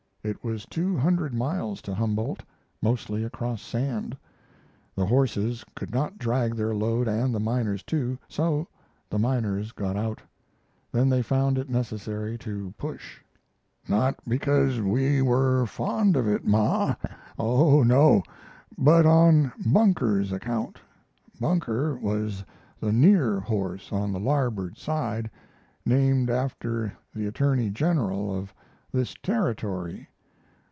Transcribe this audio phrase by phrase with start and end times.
[0.23, 2.43] It was two hundred miles to Humboldt,
[2.79, 4.15] mostly across sand.
[4.95, 8.67] The horses could not drag their load and the miners too, so
[9.09, 10.21] the miners got out.
[10.91, 13.21] Then they found it necessary to push.
[13.87, 16.93] Not because we were fond of it, Ma
[17.39, 18.21] oh, no!
[18.77, 20.79] but on Bunker's account.
[21.39, 22.45] Bunker was
[22.79, 25.31] the "near" horse on the larboard side,
[25.83, 28.53] named after the attorney general of
[28.93, 30.07] this Territory.